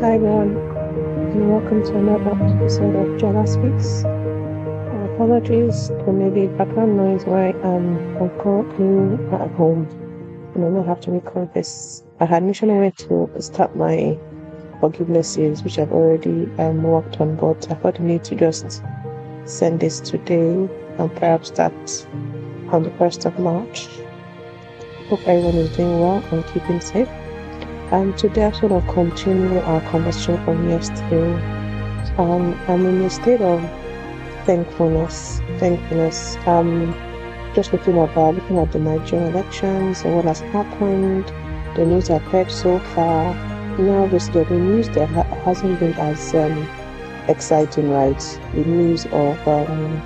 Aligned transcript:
Hi 0.00 0.14
everyone, 0.14 0.56
and 0.56 1.50
welcome 1.50 1.84
to 1.84 1.98
another 1.98 2.30
episode 2.30 2.96
of 2.96 3.20
Jola 3.20 3.46
Speaks. 3.46 4.02
Uh, 4.02 5.12
apologies 5.12 5.88
for 5.88 6.14
maybe 6.14 6.46
background 6.56 6.96
noise 6.96 7.26
where 7.26 7.54
I'm 7.62 8.16
currently 8.38 9.22
at 9.36 9.50
home 9.50 9.86
and 10.54 10.64
I 10.64 10.70
don't 10.70 10.86
have 10.86 11.02
to 11.02 11.10
record 11.10 11.52
this. 11.52 12.02
I 12.18 12.24
had 12.24 12.42
initially 12.42 12.72
wanted 12.72 12.96
to 12.96 13.42
start 13.42 13.76
my 13.76 14.18
forgiveness 14.80 15.34
series, 15.34 15.62
which 15.62 15.78
I've 15.78 15.92
already 15.92 16.50
um, 16.56 16.82
worked 16.82 17.20
on, 17.20 17.36
but 17.36 17.70
I 17.70 17.74
thought 17.74 18.00
I 18.00 18.04
need 18.04 18.24
to 18.24 18.34
just 18.34 18.82
send 19.44 19.80
this 19.80 20.00
today 20.00 20.66
and 20.96 21.14
perhaps 21.16 21.48
start 21.48 22.06
on 22.72 22.84
the 22.84 22.90
1st 22.98 23.26
of 23.26 23.38
March. 23.38 23.86
Hope 25.10 25.20
everyone 25.28 25.56
is 25.56 25.76
doing 25.76 26.00
well 26.00 26.24
and 26.32 26.42
keeping 26.46 26.80
safe. 26.80 27.10
And 27.92 28.16
today 28.16 28.44
I 28.44 28.52
sort 28.52 28.70
of 28.70 28.86
continue 28.86 29.58
our 29.58 29.80
conversation 29.90 30.42
from 30.44 30.70
yesterday. 30.70 31.32
Um, 32.18 32.56
I'm 32.68 32.86
in 32.86 33.02
a 33.02 33.10
state 33.10 33.40
of 33.40 33.60
thankfulness. 34.46 35.40
Thankfulness. 35.58 36.36
Um, 36.46 36.94
just 37.52 37.72
looking 37.72 37.98
about 37.98 38.36
looking 38.36 38.58
at 38.58 38.70
the 38.70 38.78
Nigerian 38.78 39.32
elections 39.32 40.02
and 40.02 40.14
what 40.14 40.24
has 40.24 40.38
happened, 40.38 41.26
the 41.74 41.84
news 41.84 42.10
I've 42.10 42.22
heard 42.22 42.48
so 42.52 42.78
far. 42.94 43.34
Now, 43.76 44.04
obviously, 44.04 44.44
the 44.44 44.54
news 44.54 44.88
that 44.90 45.08
ha- 45.08 45.24
hasn't 45.44 45.80
been 45.80 45.94
as 45.94 46.32
um, 46.32 46.68
exciting, 47.26 47.90
right? 47.90 48.20
The 48.54 48.64
news 48.66 49.06
of 49.06 49.48
um, 49.48 50.00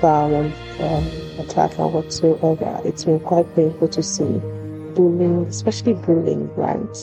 violence, 0.00 0.56
um, 0.80 1.06
attack, 1.44 1.78
and 1.78 1.92
whatsoever. 1.92 2.80
It's 2.86 3.04
been 3.04 3.20
quite 3.20 3.54
painful 3.54 3.88
to 3.88 4.02
see 4.02 4.40
bullying, 4.94 5.46
especially 5.46 5.94
bullying, 5.94 6.52
right? 6.54 6.96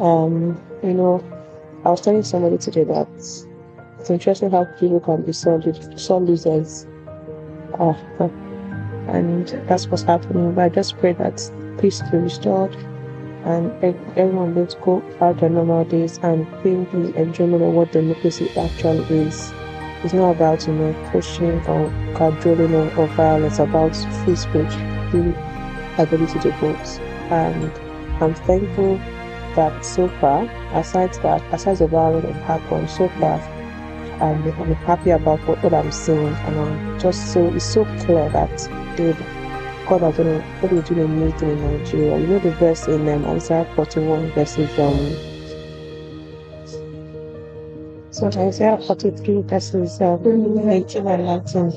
Um, 0.00 0.60
you 0.82 0.94
know, 0.94 1.24
I 1.84 1.90
was 1.90 2.00
telling 2.00 2.22
somebody 2.22 2.58
today 2.58 2.84
that 2.84 3.08
it's 3.98 4.10
interesting 4.10 4.50
how 4.50 4.64
people 4.78 5.00
can 5.00 5.22
be 5.22 5.32
so, 5.32 5.60
so 5.96 6.18
losers. 6.18 6.86
Uh, 7.78 7.94
and 9.08 9.48
that's 9.68 9.86
what's 9.88 10.02
happening. 10.02 10.54
But 10.54 10.62
I 10.62 10.68
just 10.68 10.96
pray 10.98 11.12
that 11.14 11.50
peace 11.78 12.02
be 12.10 12.18
restored 12.18 12.74
and 13.46 13.70
everyone 14.16 14.56
let's 14.56 14.74
go 14.74 15.00
out 15.20 15.38
their 15.38 15.48
normal 15.48 15.84
days 15.84 16.18
and 16.24 16.46
feel 16.62 16.84
the 16.86 17.14
enjoyment 17.14 17.62
of 17.62 17.72
what 17.74 17.92
democracy 17.92 18.50
actually 18.58 19.04
is. 19.18 19.52
It's 20.02 20.12
not 20.12 20.30
about, 20.34 20.66
you 20.66 20.74
know, 20.74 21.10
pushing 21.12 21.64
or 21.66 21.88
cajoling 22.16 22.74
or, 22.74 23.06
violence, 23.08 23.60
about 23.60 23.94
free 24.24 24.34
speech, 24.34 24.74
ability 25.98 26.38
to 26.40 26.50
vote. 26.52 27.00
And 27.30 27.72
I'm 28.22 28.34
thankful 28.34 28.98
that 29.56 29.84
so 29.84 30.08
far, 30.20 30.44
aside 30.74 31.14
that, 31.22 31.42
aside 31.52 31.78
the 31.78 31.86
violence 31.88 32.24
that 32.26 32.34
happened 32.44 32.90
so 32.90 33.08
far, 33.20 33.40
I'm, 34.20 34.42
I'm 34.60 34.74
happy 34.74 35.10
about 35.10 35.40
what, 35.46 35.62
what 35.62 35.74
I'm 35.74 35.92
seeing, 35.92 36.28
and 36.28 36.60
I'm 36.60 36.98
just 37.00 37.32
so 37.32 37.46
it's 37.54 37.64
so 37.66 37.84
clear 38.00 38.28
that 38.30 38.50
David, 38.96 39.16
God 39.88 40.02
has 40.02 40.16
done 40.16 40.40
what 40.60 40.72
is 40.72 40.84
doing 40.88 41.00
a 41.02 41.08
new 41.08 41.32
thing 41.38 41.50
in 41.50 41.78
Nigeria. 41.78 42.18
You 42.18 42.26
know 42.28 42.38
the 42.38 42.52
verse 42.52 42.86
in 42.88 43.08
um, 43.08 43.26
Isaiah 43.26 43.66
41 43.76 44.32
verses 44.32 44.78
um. 44.78 45.16
So 48.10 48.28
Isaiah 48.28 48.78
43 48.78 49.42
verses 49.42 50.00
um, 50.00 50.68
18 50.70 51.06
and 51.06 51.26
19. 51.26 51.72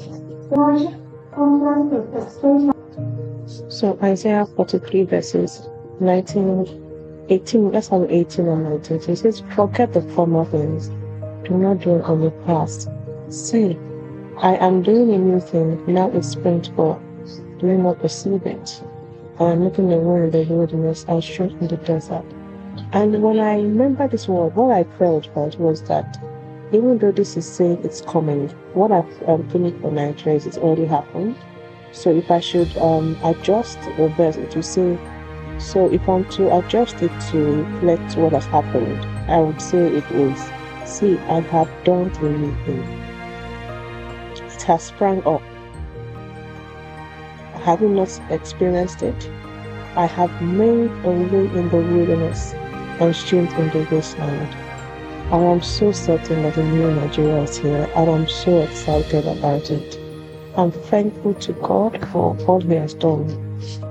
So 3.80 3.98
Isaiah 4.04 4.46
43 4.46 5.04
verses 5.04 5.70
19, 6.02 7.26
18, 7.30 7.72
let's 7.72 7.88
have 7.88 8.12
18 8.12 8.46
and 8.46 8.64
19. 8.66 9.00
So 9.00 9.12
it 9.14 9.16
says, 9.16 9.42
Forget 9.56 9.94
the 9.94 10.02
former 10.02 10.44
things, 10.44 10.90
do 11.48 11.52
not 11.52 11.80
dwell 11.80 12.02
on 12.02 12.20
the 12.20 12.32
past. 12.46 12.90
See, 13.30 13.78
I 14.36 14.58
am 14.58 14.84
doing 14.84 15.14
a 15.14 15.18
new 15.18 15.40
thing, 15.40 15.82
now 15.88 16.10
it 16.12 16.26
springs 16.26 16.68
forth. 16.68 17.00
Do 17.60 17.68
you 17.68 17.78
not 17.78 18.02
perceive 18.02 18.46
it? 18.46 18.84
I 19.40 19.52
am 19.52 19.64
making 19.64 19.94
a 19.94 19.98
way 19.98 20.26
in 20.26 20.32
the 20.32 20.44
wilderness 20.54 21.06
and 21.08 21.24
street 21.24 21.54
in 21.62 21.70
the 21.70 21.78
desert. 21.78 22.26
And 22.92 23.24
when 23.24 23.40
I 23.40 23.62
remember 23.62 24.10
this 24.10 24.28
word, 24.28 24.58
what 24.58 24.76
I 24.76 24.84
felt 24.98 25.30
right 25.38 25.58
was 25.58 25.84
that 25.84 26.22
even 26.74 26.98
though 26.98 27.14
this 27.14 27.38
is 27.38 27.50
saying 27.50 27.80
it's 27.86 28.02
coming, 28.02 28.50
what 28.74 28.92
I've 28.92 29.30
um, 29.30 29.50
feeling 29.50 29.80
for 29.80 29.90
Nigeria 29.90 30.36
is 30.36 30.46
it's 30.46 30.58
already 30.58 30.84
happened. 30.84 31.38
So 31.92 32.16
if 32.16 32.30
I 32.30 32.40
should 32.40 32.76
um, 32.78 33.18
adjust 33.24 33.82
the 33.98 34.10
verse, 34.10 34.38
it 34.38 34.56
will 34.56 34.64
say, 34.64 34.98
so 35.58 35.92
if 35.92 36.08
I'm 36.08 36.24
to 36.32 36.58
adjust 36.58 37.02
it 37.02 37.12
to 37.32 37.64
reflect 37.64 38.16
what 38.16 38.34
has 38.34 38.46
happened, 38.46 39.04
I 39.30 39.40
would 39.40 39.62
say 39.62 39.88
it 39.88 40.10
is, 40.12 40.40
see, 40.86 41.18
I 41.18 41.42
have 41.42 41.70
done 41.84 42.12
a. 42.12 42.84
It 44.56 44.62
has 44.64 44.84
sprung 44.84 45.22
up. 45.26 45.42
Have 47.64 47.82
you 47.82 47.90
not 47.90 48.22
experienced 48.30 49.02
it? 49.04 49.30
I 49.96 50.06
have 50.06 50.42
made 50.42 50.92
a 51.04 51.10
way 51.12 51.46
in 51.60 51.70
the 51.70 51.78
wilderness 51.78 52.54
and 53.02 53.16
streams 53.16 53.52
in 53.54 53.70
the 53.70 53.88
wasteland. 53.92 54.56
I 55.32 55.38
am 55.38 55.62
so 55.62 55.92
certain 55.92 56.44
that 56.44 56.56
the 56.56 56.64
new 56.64 56.92
Nigeria 56.92 57.44
is 57.44 57.58
here, 57.58 57.90
and 57.96 58.10
I'm 58.10 58.28
so 58.28 58.62
excited 58.62 59.28
about 59.28 59.70
it. 59.70 60.09
I'm 60.58 60.72
thankful 60.72 61.36
to 61.36 61.54
God 61.54 62.06
for 62.12 62.36
all 62.48 62.60
He 62.62 62.74
has 62.76 62.94
done. 62.94 63.28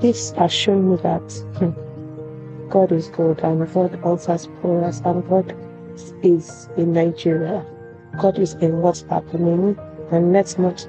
This 0.01 0.33
has 0.33 0.53
shown 0.53 0.91
me 0.91 0.97
that 1.03 1.33
hmm, 1.59 2.69
God 2.69 2.91
is 2.93 3.09
good 3.09 3.41
and 3.41 3.73
God 3.73 4.05
answers 4.05 4.49
prayers 4.61 5.01
and 5.05 5.27
God 5.29 5.55
is 6.23 6.69
in 6.77 6.93
Nigeria. 6.93 7.65
God 8.21 8.39
is 8.39 8.55
in 8.55 8.83
what's 8.83 9.03
happening 9.03 9.79
and 10.11 10.33
let's 10.33 10.59
not 10.59 10.87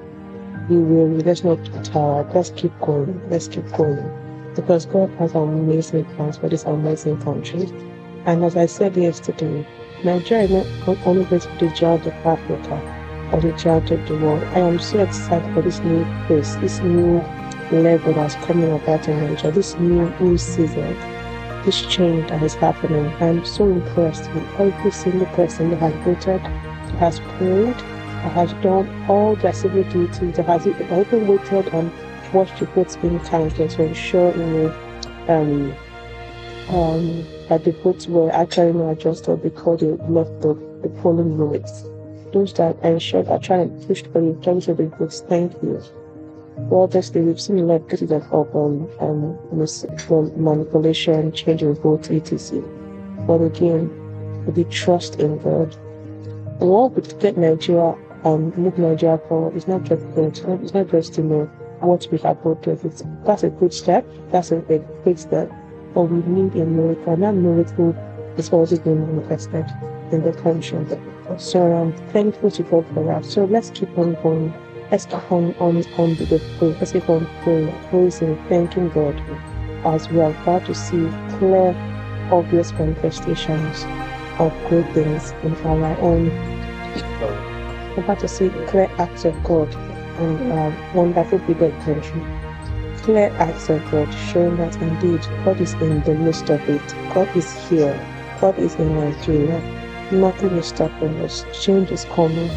be 0.68 0.76
weary, 0.76 1.22
let's 1.22 1.44
not 1.44 1.62
be 1.62 1.78
tired, 1.82 2.34
let's 2.34 2.50
keep 2.50 2.78
going, 2.80 3.20
let's 3.30 3.48
keep 3.48 3.70
going. 3.72 4.02
Because 4.54 4.86
God 4.86 5.10
has 5.18 5.34
amazing 5.34 6.04
plans 6.16 6.36
for 6.38 6.48
this 6.48 6.64
amazing 6.64 7.20
country. 7.22 7.68
And 8.26 8.44
as 8.44 8.56
I 8.56 8.66
said 8.66 8.96
yesterday, 8.96 9.66
Nigeria 10.04 10.44
is 10.44 10.86
not 10.86 10.98
only 11.06 11.24
going 11.24 11.40
to 11.40 11.48
be 11.48 11.66
the 11.68 11.74
judge 11.74 12.06
of 12.06 12.12
Africa, 12.26 12.99
or 13.32 13.40
the 13.40 13.52
judge 13.52 13.90
of 13.90 14.06
the 14.08 14.18
world. 14.18 14.42
I 14.54 14.60
am 14.60 14.78
so 14.78 15.00
excited 15.02 15.52
for 15.54 15.62
this 15.62 15.78
new 15.80 16.04
place, 16.26 16.54
this 16.56 16.80
new 16.80 17.18
level 17.70 18.12
that's 18.12 18.34
coming 18.46 18.70
about 18.72 19.08
in 19.08 19.16
Nigeria, 19.18 19.52
this 19.52 19.76
new 19.76 20.10
new 20.20 20.36
season, 20.38 20.94
this 21.64 21.82
change 21.86 22.28
that 22.28 22.42
is 22.42 22.54
happening. 22.54 23.06
I'm 23.20 23.44
so 23.44 23.68
impressed 23.68 24.30
with 24.32 24.44
every 24.60 24.90
single 24.90 25.26
person 25.28 25.70
that 25.70 25.78
has 25.78 25.94
voted, 26.04 26.40
has 26.98 27.20
prayed, 27.20 27.76
that 27.76 28.32
has 28.32 28.52
done 28.62 28.88
all 29.08 29.36
their 29.36 29.52
civil 29.52 29.84
duties, 29.84 30.36
that 30.36 30.46
has 30.46 30.66
even 30.66 31.26
waited 31.26 31.68
on 31.74 31.90
what 32.32 32.60
reports 32.60 32.96
being 32.96 33.20
counted 33.20 33.70
to 33.70 33.82
ensure 33.84 34.30
you 34.36 34.46
know 34.46 34.74
um, 35.28 35.74
um, 36.68 37.26
that 37.48 37.64
the 37.64 37.72
votes 37.72 38.06
were 38.06 38.30
actually 38.30 38.72
not 38.72 38.90
adjusted 38.90 39.42
before 39.42 39.76
they 39.76 39.86
left 39.86 40.40
the, 40.40 40.54
the 40.82 40.88
polling 41.00 41.36
units 41.36 41.84
those 42.32 42.52
that 42.54 42.78
ensure 42.82 43.22
that 43.22 43.42
try 43.42 43.58
and 43.58 43.86
push 43.86 44.02
for 44.02 44.20
the 44.20 44.38
terms 44.42 44.68
of 44.68 44.76
the 44.76 44.86
votes. 44.86 45.22
Thank 45.28 45.52
you. 45.62 45.82
Well, 46.56 46.82
obviously, 46.82 47.22
we've 47.22 47.40
seen 47.40 47.58
a 47.58 47.62
lot 47.62 47.82
of 47.82 47.88
cases 47.88 48.10
of 48.12 48.54
um, 48.54 48.88
um, 49.00 49.38
manipulation, 50.36 51.32
change 51.32 51.62
of 51.62 51.80
votes, 51.82 52.10
etc. 52.10 52.60
But 53.26 53.42
again, 53.42 53.88
the 54.46 54.64
trust 54.64 55.20
in 55.20 55.38
God. 55.38 55.74
What 56.58 56.92
would 56.92 57.18
get 57.20 57.36
Nigeria 57.38 57.96
and 58.24 58.52
um, 58.52 58.62
move 58.62 58.78
Nigeria 58.78 59.18
forward 59.28 59.56
is 59.56 59.66
not 59.66 59.84
just 59.84 60.04
votes, 60.08 60.40
it's 60.46 60.74
not 60.74 60.88
just 60.90 61.14
to 61.14 61.22
know 61.22 61.44
what 61.80 62.06
we 62.12 62.18
have 62.18 62.42
voted. 62.42 62.84
It's, 62.84 63.02
that's 63.24 63.42
a 63.42 63.48
good 63.48 63.72
step, 63.72 64.06
that's 64.30 64.50
a, 64.50 64.58
a 64.72 64.78
great 65.02 65.18
step. 65.18 65.50
But 65.94 66.02
we 66.02 66.20
need 66.30 66.54
a 66.54 66.66
miracle, 66.66 67.14
and 67.14 67.22
that 67.22 67.32
miracle 67.32 67.96
is 68.36 68.50
also 68.50 68.78
being 68.78 69.16
manifested 69.16 69.64
in 70.12 70.22
the 70.22 70.32
country. 70.32 70.84
So 71.38 71.72
I'm 71.72 71.92
thankful 72.08 72.50
to 72.50 72.62
God 72.64 72.86
for 72.94 73.04
that. 73.04 73.24
So 73.24 73.44
let's 73.44 73.70
keep 73.70 73.96
on 73.96 74.14
going. 74.22 74.52
Let's 74.90 75.06
keep 75.06 75.30
on 75.30 75.54
on 75.54 75.76
on 75.98 76.14
the 76.16 76.40
prayer. 76.58 76.76
Let's 76.78 76.92
keep 76.92 77.08
on 77.08 77.28
praying, 77.42 77.72
praising, 77.88 78.36
thanking 78.48 78.88
God 78.90 79.20
as 79.84 80.08
we 80.10 80.20
are 80.20 80.30
about 80.30 80.66
to 80.66 80.74
see 80.74 81.08
clear, 81.38 81.74
obvious 82.30 82.72
manifestations 82.72 83.84
of 84.38 84.52
good 84.68 84.86
things 84.92 85.32
in 85.42 85.54
our 85.66 85.96
own. 86.00 86.28
We're 87.96 88.04
about 88.04 88.20
to 88.20 88.28
see 88.28 88.50
clear 88.66 88.90
acts 88.98 89.24
of 89.24 89.42
God 89.44 89.72
and 89.74 90.52
uh, 90.52 90.72
wonderful 90.94 91.38
bigger 91.40 91.70
country. 91.82 92.22
Clear 92.98 93.30
acts 93.38 93.68
of 93.70 93.88
God 93.90 94.12
showing 94.32 94.56
that 94.58 94.76
indeed 94.76 95.20
God 95.44 95.60
is 95.60 95.72
in 95.74 96.02
the 96.02 96.14
midst 96.14 96.50
of 96.50 96.60
it. 96.68 96.86
God 97.14 97.34
is 97.36 97.68
here. 97.68 97.94
God 98.40 98.58
is 98.58 98.74
in 98.74 98.94
Nigeria. 98.94 99.60
Nothing 100.12 100.50
is 100.56 100.66
stopping 100.66 101.20
us. 101.20 101.44
Change 101.52 101.90
is 101.90 102.04
coming. 102.06 102.50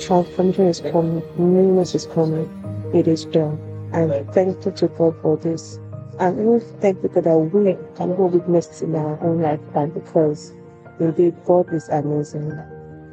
Transformation 0.00 0.66
is 0.66 0.80
coming. 0.80 1.22
Newness 1.36 1.94
is 1.94 2.06
coming. 2.06 2.48
It 2.94 3.06
is 3.06 3.24
done. 3.26 3.58
I'm 3.92 4.26
thankful 4.32 4.72
to 4.72 4.88
God 4.88 5.14
for 5.22 5.36
this. 5.36 5.78
I'm 6.18 6.40
even 6.40 6.60
thankful 6.80 7.22
that 7.22 7.36
we 7.36 7.76
can 7.96 8.16
go 8.16 8.26
witness 8.26 8.82
in 8.82 8.94
our 8.94 9.22
own 9.22 9.42
lifetime 9.42 9.90
because 9.90 10.54
Indeed, 10.98 11.34
God 11.44 11.72
is 11.74 11.88
amazing. 11.90 12.50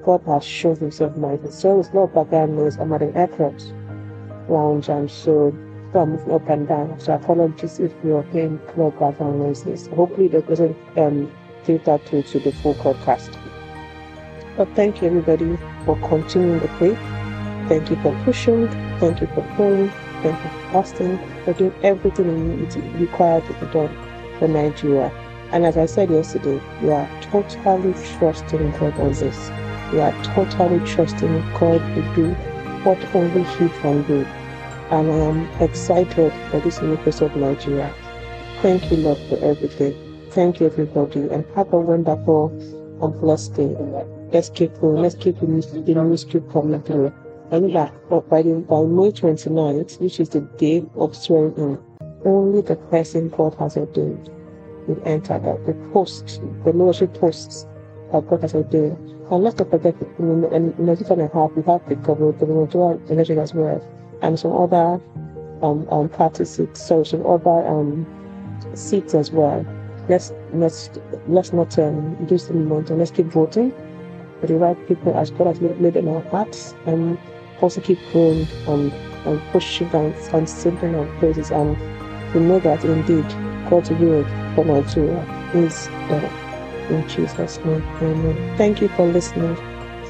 God 0.05 0.21
has 0.25 0.45
shown 0.45 0.77
himself 0.77 1.17
mighty. 1.17 1.51
So 1.51 1.79
it's 1.79 1.93
not 1.93 2.13
background 2.13 2.55
noise. 2.55 2.77
I'm 2.77 2.93
at 2.93 3.01
an 3.01 3.15
airport 3.15 3.61
lounge 4.47 4.87
and 4.87 5.11
so 5.11 5.53
I'm 5.93 6.11
moving 6.11 6.31
up 6.31 6.49
and 6.49 6.67
down. 6.67 6.99
So 6.99 7.13
apologies 7.13 7.79
if 7.79 7.91
you're 8.03 8.23
hearing 8.31 8.59
club 8.69 8.97
background 8.99 9.39
noises. 9.39 9.87
Hopefully 9.87 10.29
that 10.29 10.47
doesn't 10.47 10.77
um, 10.97 11.29
filter 11.63 11.97
through 11.97 12.23
to 12.23 12.39
the 12.39 12.51
full 12.53 12.75
podcast. 12.75 13.37
But 14.57 14.69
thank 14.75 15.01
you 15.01 15.07
everybody 15.07 15.57
for 15.85 15.95
continuing 16.07 16.59
the 16.59 16.67
faith. 16.79 16.99
Thank 17.69 17.89
you 17.89 17.95
for 17.97 18.13
pushing. 18.23 18.67
Thank 18.99 19.21
you 19.21 19.27
for 19.27 19.41
praying. 19.55 19.89
Thank 20.21 20.37
you 20.43 20.49
for 20.49 20.71
fasting. 20.71 21.19
For 21.45 21.53
doing 21.53 21.73
everything 21.81 22.69
required 22.99 23.45
to 23.45 23.53
be 23.53 23.65
done 23.73 23.89
for 24.37 24.47
Nigeria. 24.47 25.09
And 25.51 25.65
as 25.65 25.77
I 25.77 25.85
said 25.85 26.09
yesterday, 26.11 26.61
we 26.81 26.91
are 26.91 27.09
totally 27.21 27.93
trusting 28.17 28.71
God 28.71 28.99
on 28.99 29.13
this. 29.13 29.49
We 29.91 29.99
are 29.99 30.23
totally 30.23 30.79
trusting 30.87 31.39
God 31.59 31.79
to 31.95 32.15
do 32.15 32.33
what 32.83 32.97
only 33.15 33.43
He 33.43 33.69
can 33.81 34.03
do. 34.03 34.25
And 34.91 35.11
I 35.11 35.15
am 35.15 35.61
excited 35.61 36.31
for 36.51 36.59
this 36.59 36.81
new 36.81 36.97
place 36.97 37.21
of 37.21 37.35
Nigeria. 37.35 37.93
Thank 38.61 38.91
you, 38.91 38.97
Lord, 38.97 39.17
for 39.29 39.37
everything. 39.43 39.93
Thank 40.31 40.59
you, 40.59 40.67
everybody, 40.67 41.21
and 41.21 41.45
have 41.55 41.73
a 41.73 41.79
wonderful 41.79 42.49
and 43.01 43.19
blessed 43.19 43.55
day. 43.55 44.22
Let's 44.33 44.49
keep 44.49 44.73
going. 44.81 45.03
Let's 45.03 45.13
keep 45.13 45.39
the 45.39 45.45
news 45.45 46.25
keep 46.25 46.49
coming 46.51 46.81
through. 46.81 47.13
And 47.51 47.75
that 47.75 47.93
by, 48.09 48.41
the, 48.41 48.55
by 48.67 48.81
May 48.81 49.11
29th, 49.11 50.01
which 50.01 50.19
is 50.19 50.29
the 50.29 50.41
day 50.57 50.83
of 50.95 51.15
swearing 51.15 51.53
in, 51.55 51.77
only 52.25 52.61
the 52.61 52.75
person 52.75 53.29
God 53.29 53.53
has 53.59 53.77
ordained 53.77 54.31
will 54.87 54.99
enter 55.05 55.37
that 55.37 55.65
the 55.67 55.73
post, 55.93 56.41
the 56.63 56.73
leadership 56.73 57.13
posts 57.13 57.67
that 58.11 58.27
God 58.27 58.41
has 58.41 58.55
ordained. 58.55 58.97
And 59.29 59.43
let's 59.43 59.59
not 59.59 59.69
forget, 59.69 59.95
in, 60.17 60.45
in, 60.45 60.73
in 60.79 60.89
a 60.89 60.95
different 60.95 61.31
half, 61.31 61.51
we 61.51 61.61
have 61.63 61.87
the 61.87 61.95
gubernatorial 61.95 62.99
election 63.09 63.37
as 63.37 63.53
well, 63.53 63.85
and 64.23 64.39
some 64.39 64.53
other 64.53 64.99
um, 65.61 65.87
um, 65.91 66.09
party 66.09 66.45
seats, 66.45 66.81
so 66.81 67.03
some 67.03 67.23
other 67.27 67.67
um, 67.67 68.07
seats 68.73 69.13
as 69.13 69.29
well. 69.31 69.63
Let's 70.09 70.33
let's 70.53 70.89
let's 71.27 71.53
not 71.53 71.77
um, 71.77 72.27
lose 72.27 72.47
the 72.47 72.55
momentum. 72.55 72.97
Let's 72.97 73.11
keep 73.11 73.27
voting 73.27 73.71
the 74.47 74.55
right 74.55 74.87
people 74.87 75.15
as 75.17 75.31
God 75.31 75.47
has 75.47 75.61
laid 75.61 75.95
in 75.95 76.07
our 76.07 76.21
hearts, 76.29 76.73
and 76.85 77.17
also 77.61 77.81
keep 77.81 77.99
going 78.11 78.47
um, 78.67 78.91
and 79.25 79.41
pushing 79.51 79.87
and, 79.93 80.13
and 80.33 80.49
singing 80.49 80.95
our 80.95 81.05
praises. 81.19 81.51
And 81.51 81.77
we 82.33 82.41
know 82.41 82.59
that 82.59 82.83
indeed 82.83 83.27
God's 83.69 83.89
will 83.91 84.23
for 84.55 84.65
Nigeria 84.65 85.21
is 85.53 85.87
done. 86.09 86.25
In 86.89 87.07
Jesus' 87.07 87.57
name, 87.59 87.81
amen. 88.01 88.57
Thank 88.57 88.81
you 88.81 88.89
for 88.89 89.05
listening. 89.05 89.55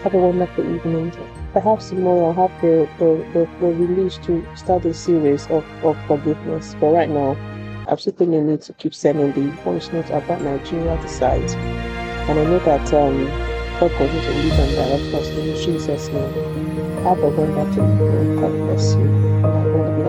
Have 0.02 0.16
a 0.16 0.18
wonderful 0.18 0.76
evening. 0.76 1.12
Perhaps 1.54 1.90
tomorrow 1.90 2.26
I'll 2.32 2.48
have 2.48 2.62
the, 2.62 2.90
the, 2.98 3.24
the, 3.34 3.50
the 3.60 3.68
release 3.74 4.18
to 4.26 4.44
start 4.56 4.84
a 4.86 4.94
series 4.94 5.46
of, 5.48 5.64
of 5.84 5.96
forgiveness. 6.08 6.76
But 6.80 6.88
right 6.94 7.10
now, 7.10 7.38
I'm 7.88 7.98
still 7.98 8.26
need 8.26 8.62
to 8.62 8.74
keep 8.74 8.96
sending 8.96 9.32
the 9.34 9.52
voice 9.62 9.92
notes 9.92 10.10
about 10.10 10.42
Nigeria 10.42 11.00
to 11.00 11.08
site. 11.08 11.56
And 11.56 12.40
I 12.40 12.44
know 12.44 12.60
that 12.60 12.94
um, 12.94 13.28
Continues 13.80 14.25
to 14.25 14.31
lead 14.31 14.54
and 14.54 14.72
direct 14.75 15.16
us 15.16 15.30
in 15.30 15.56
Jesus' 15.56 16.08
name. 16.10 16.34
Have 17.04 17.20
a 17.20 17.30
wonderful 17.30 17.84
evening. 17.84 18.36
God 18.40 18.52
bless 18.54 18.94
you. 18.96 19.02
And 19.02 19.46
I'm 19.46 19.72
going 19.74 19.88
to 19.92 19.98
be 19.98 20.04